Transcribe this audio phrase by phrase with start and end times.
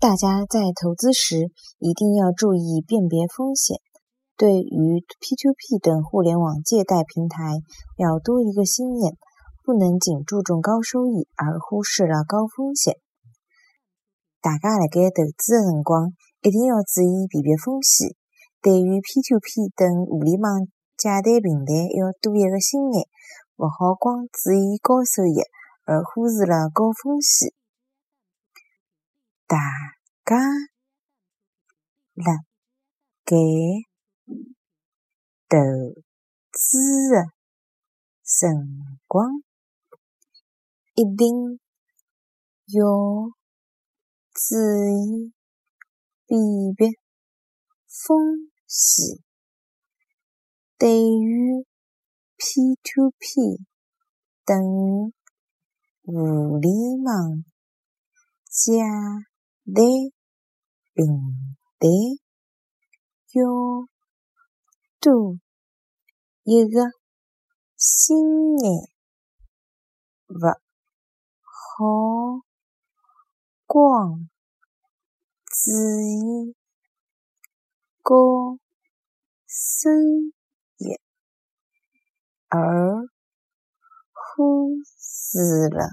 [0.00, 3.76] 大家在投资时一定要注意辨别风险。
[4.34, 7.60] 对于 P2P 等互联网借贷平台，
[7.98, 9.18] 要多一个心眼，
[9.62, 12.96] 不能仅注重高收益而忽视了高风险。
[14.40, 18.16] 大家辣盖投资的辰光，一定要注意辨别风险。
[18.62, 20.64] 对于 P2P 等互联网
[20.96, 23.04] 借贷平台，要多一个心眼，
[23.60, 25.44] 勿好光注意高收益
[25.84, 27.52] 而忽视了高风险。
[29.50, 29.58] 大
[30.30, 30.36] 家
[32.14, 32.24] 辣
[33.24, 33.34] 盖
[35.48, 35.56] 投
[36.52, 37.32] 资的
[38.22, 38.54] 辰
[39.08, 39.26] 光，
[40.94, 41.58] 一定
[42.68, 42.80] 要
[44.30, 44.54] 注
[44.86, 45.32] 意
[46.26, 46.38] 辨
[46.76, 46.90] 别
[47.88, 49.18] 风险。
[50.78, 51.66] 对于
[52.38, 53.64] P2P
[54.44, 55.12] 等
[56.04, 57.44] 互联网
[58.48, 58.78] 借
[59.74, 59.82] 贷
[60.92, 61.06] 平
[61.78, 61.86] 台，
[63.32, 63.44] 要
[64.98, 65.38] 多
[66.42, 66.90] 一个
[67.76, 68.90] 心眼，
[70.26, 70.60] 勿
[71.42, 72.42] 好
[73.66, 74.28] 光
[75.46, 76.56] 注意
[78.02, 78.58] 高
[79.46, 79.90] 收
[80.76, 80.98] 益
[82.48, 83.08] 而
[84.12, 85.92] 忽视了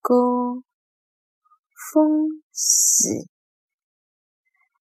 [0.00, 0.64] 高
[1.92, 3.28] 风险。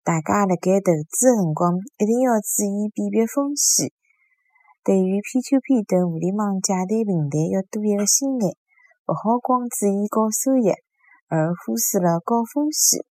[0.08, 3.92] 大家辣盖投资的辰光，一定要注意辨别风险。
[4.82, 8.56] 对于 P2P 等互联网借贷平台，要多一个心眼，
[9.04, 10.72] 勿好光注意高收益
[11.28, 13.04] 而忽视了高风险。